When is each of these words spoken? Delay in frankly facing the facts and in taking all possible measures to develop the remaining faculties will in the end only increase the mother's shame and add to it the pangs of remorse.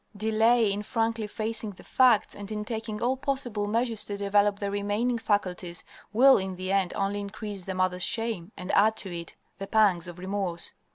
Delay 0.17 0.71
in 0.71 0.81
frankly 0.81 1.27
facing 1.27 1.73
the 1.73 1.83
facts 1.83 2.33
and 2.33 2.51
in 2.51 2.65
taking 2.65 3.03
all 3.03 3.15
possible 3.15 3.67
measures 3.67 4.03
to 4.05 4.17
develop 4.17 4.57
the 4.57 4.71
remaining 4.71 5.19
faculties 5.19 5.85
will 6.11 6.39
in 6.39 6.55
the 6.55 6.71
end 6.71 6.91
only 6.95 7.19
increase 7.19 7.65
the 7.65 7.75
mother's 7.75 8.01
shame 8.01 8.51
and 8.57 8.71
add 8.71 8.97
to 8.97 9.15
it 9.15 9.35
the 9.59 9.67
pangs 9.67 10.07
of 10.07 10.17
remorse. 10.17 10.73